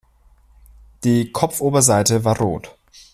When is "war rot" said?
2.25-2.75